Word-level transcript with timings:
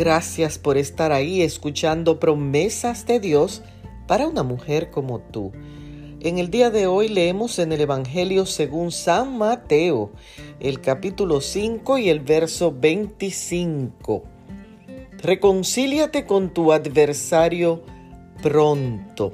Gracias 0.00 0.56
por 0.56 0.78
estar 0.78 1.12
ahí 1.12 1.42
escuchando 1.42 2.18
promesas 2.18 3.04
de 3.04 3.20
Dios 3.20 3.60
para 4.06 4.26
una 4.26 4.42
mujer 4.42 4.90
como 4.90 5.18
tú. 5.18 5.52
En 6.20 6.38
el 6.38 6.50
día 6.50 6.70
de 6.70 6.86
hoy 6.86 7.08
leemos 7.08 7.58
en 7.58 7.70
el 7.70 7.82
Evangelio 7.82 8.46
según 8.46 8.92
San 8.92 9.36
Mateo, 9.36 10.10
el 10.58 10.80
capítulo 10.80 11.42
5 11.42 11.98
y 11.98 12.08
el 12.08 12.20
verso 12.20 12.74
25. 12.74 14.22
Reconcíliate 15.18 16.24
con 16.24 16.54
tu 16.54 16.72
adversario 16.72 17.82
pronto. 18.42 19.32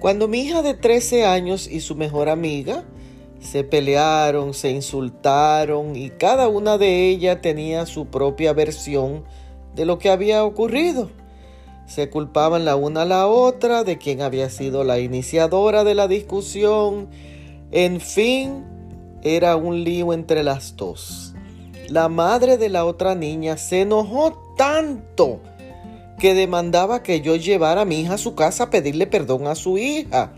Cuando 0.00 0.26
mi 0.26 0.40
hija 0.40 0.62
de 0.62 0.72
13 0.72 1.26
años 1.26 1.68
y 1.68 1.80
su 1.80 1.96
mejor 1.96 2.30
amiga 2.30 2.82
se 3.40 3.62
pelearon, 3.62 4.54
se 4.54 4.70
insultaron 4.70 5.96
y 5.96 6.08
cada 6.08 6.48
una 6.48 6.78
de 6.78 7.10
ellas 7.10 7.42
tenía 7.42 7.84
su 7.84 8.06
propia 8.06 8.54
versión 8.54 9.24
de 9.76 9.84
lo 9.84 9.98
que 9.98 10.10
había 10.10 10.42
ocurrido. 10.42 11.10
Se 11.86 12.10
culpaban 12.10 12.64
la 12.64 12.74
una 12.74 13.02
a 13.02 13.04
la 13.04 13.28
otra 13.28 13.84
de 13.84 13.98
quién 13.98 14.22
había 14.22 14.50
sido 14.50 14.82
la 14.82 14.98
iniciadora 14.98 15.84
de 15.84 15.94
la 15.94 16.08
discusión. 16.08 17.08
En 17.70 18.00
fin, 18.00 18.64
era 19.22 19.54
un 19.54 19.84
lío 19.84 20.12
entre 20.12 20.42
las 20.42 20.74
dos. 20.76 21.34
La 21.88 22.08
madre 22.08 22.56
de 22.56 22.70
la 22.70 22.84
otra 22.84 23.14
niña 23.14 23.56
se 23.56 23.82
enojó 23.82 24.54
tanto 24.56 25.40
que 26.18 26.34
demandaba 26.34 27.02
que 27.02 27.20
yo 27.20 27.36
llevara 27.36 27.82
a 27.82 27.84
mi 27.84 28.00
hija 28.00 28.14
a 28.14 28.18
su 28.18 28.34
casa 28.34 28.64
a 28.64 28.70
pedirle 28.70 29.06
perdón 29.06 29.46
a 29.46 29.54
su 29.54 29.78
hija. 29.78 30.32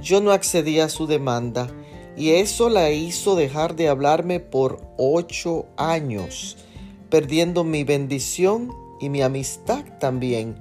Yo 0.00 0.20
no 0.20 0.32
accedí 0.32 0.80
a 0.80 0.88
su 0.88 1.06
demanda 1.06 1.68
y 2.16 2.30
eso 2.30 2.70
la 2.70 2.90
hizo 2.90 3.36
dejar 3.36 3.76
de 3.76 3.88
hablarme 3.88 4.40
por 4.40 4.80
ocho 4.96 5.66
años 5.76 6.56
perdiendo 7.12 7.62
mi 7.62 7.84
bendición 7.84 8.72
y 8.98 9.10
mi 9.10 9.20
amistad 9.20 9.84
también. 10.00 10.56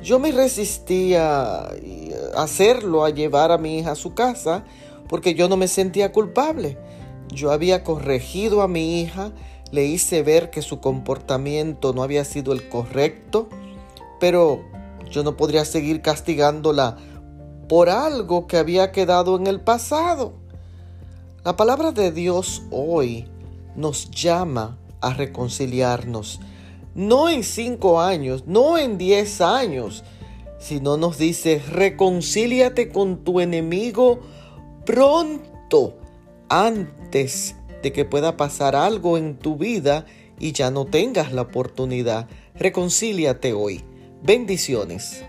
Yo 0.00 0.20
me 0.20 0.30
resistía 0.30 1.64
a 1.64 1.72
hacerlo, 2.36 3.04
a 3.04 3.10
llevar 3.10 3.50
a 3.50 3.58
mi 3.58 3.80
hija 3.80 3.90
a 3.90 3.96
su 3.96 4.14
casa, 4.14 4.64
porque 5.08 5.34
yo 5.34 5.48
no 5.48 5.56
me 5.56 5.66
sentía 5.66 6.12
culpable. 6.12 6.78
Yo 7.26 7.50
había 7.50 7.82
corregido 7.82 8.62
a 8.62 8.68
mi 8.68 9.00
hija, 9.00 9.32
le 9.72 9.84
hice 9.84 10.22
ver 10.22 10.50
que 10.50 10.62
su 10.62 10.78
comportamiento 10.78 11.92
no 11.92 12.04
había 12.04 12.24
sido 12.24 12.52
el 12.52 12.68
correcto, 12.68 13.48
pero 14.20 14.62
yo 15.10 15.24
no 15.24 15.36
podría 15.36 15.64
seguir 15.64 16.02
castigándola 16.02 16.98
por 17.68 17.88
algo 17.88 18.46
que 18.46 18.58
había 18.58 18.92
quedado 18.92 19.34
en 19.36 19.48
el 19.48 19.60
pasado. 19.60 20.34
La 21.42 21.56
palabra 21.56 21.90
de 21.90 22.12
Dios 22.12 22.62
hoy 22.70 23.26
nos 23.74 24.08
llama 24.12 24.78
a 25.06 25.14
reconciliarnos. 25.14 26.40
No 26.94 27.28
en 27.28 27.42
cinco 27.42 28.00
años, 28.00 28.44
no 28.46 28.78
en 28.78 28.98
diez 28.98 29.40
años, 29.40 30.04
sino 30.58 30.96
nos 30.96 31.18
dice, 31.18 31.60
reconcíliate 31.70 32.88
con 32.88 33.24
tu 33.24 33.40
enemigo 33.40 34.20
pronto, 34.86 35.98
antes 36.48 37.56
de 37.82 37.92
que 37.92 38.04
pueda 38.04 38.36
pasar 38.36 38.76
algo 38.76 39.18
en 39.18 39.36
tu 39.36 39.56
vida 39.56 40.06
y 40.38 40.52
ya 40.52 40.70
no 40.70 40.86
tengas 40.86 41.32
la 41.32 41.42
oportunidad. 41.42 42.28
Reconcíliate 42.54 43.52
hoy. 43.52 43.84
Bendiciones. 44.22 45.24